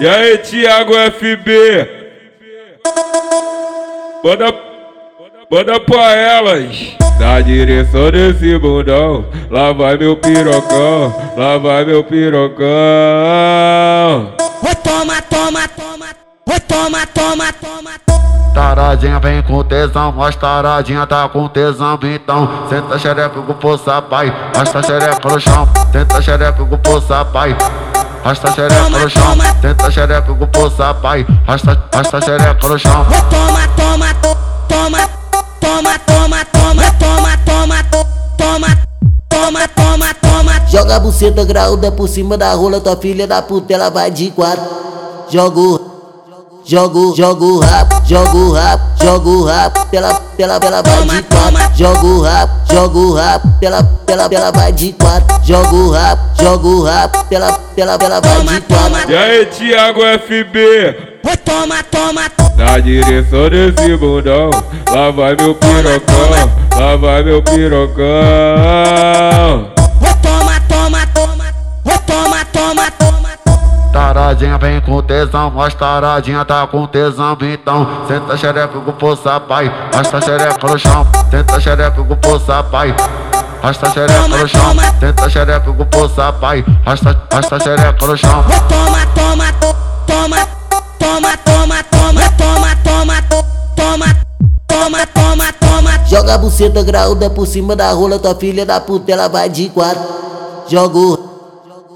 [0.00, 1.86] E aí, Thiago FB?
[4.24, 4.54] Manda,
[5.50, 6.96] manda pra elas.
[7.20, 12.64] Na direção desse bundão, lá vai meu pirocão, lá vai meu pirocão.
[14.62, 16.06] Oi, toma, toma, toma.
[16.50, 18.29] Oi, toma, toma, toma.
[18.54, 24.34] Taradinha vem com tesão, mas taradinha tá com tesão então Senta xereca com força pai,
[24.54, 27.56] arrasta xereca no chão Senta xereca com força pai
[28.22, 31.26] Rasta xereca no chão, tenta xereca com força, pai.
[31.46, 33.06] Rasta, rasta xereca no chão.
[33.30, 34.14] Toma, toma,
[34.68, 35.08] toma,
[35.58, 37.84] toma, toma, toma, toma, toma,
[38.36, 38.68] toma,
[39.30, 40.66] toma, toma, toma.
[40.68, 44.30] Joga a buceta graúda por cima da rola, tua filha da puta, ela vai de
[44.30, 44.64] quatro.
[45.30, 45.79] Jogo
[46.70, 51.76] Jogo, jogo rap, jogo rap, jogo rap, pela, pela, pela vai de quatro.
[51.76, 55.44] Jogo rap, jogo rap, pela, pela, pela vai de quatro.
[55.44, 59.10] Jogo rap, jogo rap, pela, pela, pela vai de quatro.
[59.10, 60.58] E aí, Thiago FB?
[61.28, 62.30] Oi, toma, toma.
[62.56, 64.50] Na direção desse bundão,
[64.92, 66.30] lá vai meu pirocão,
[66.78, 68.00] lá vai meu pirocão.
[74.40, 79.70] Taradinha vem com tesão, mas taradinha tá com tesão então Senta xereca com força, pai,
[79.92, 82.94] arrasta xereca no chão Senta xereca com força, pai
[83.62, 89.06] Arrasta xereca no chão, tenta xereca com força, pai Arrasta, arrasta xereca no chão Toma,
[89.14, 89.52] toma,
[90.06, 90.46] toma,
[90.98, 93.22] toma, toma, toma, toma, toma,
[93.76, 94.16] toma,
[94.66, 99.12] toma, toma, toma Joga a buceta graúda por cima da rola, tua filha da puta,
[99.12, 100.02] ela vai de quatro
[100.66, 101.29] Jogo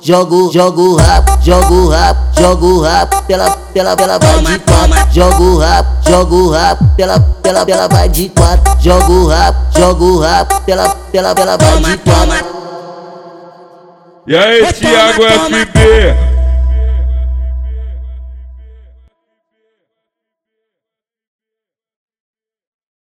[0.00, 5.12] Jogo, jogo rap, jogo rap, jogo rap, pela, pela, pela vai de quatro.
[5.12, 8.80] Jogo rap, jogo rap, pela, pela, pela vai de quatro.
[8.80, 12.46] Jogo rap, jogo rap, pela, pela, pela vai de quatro.
[14.26, 16.37] E aí, Thiago FB?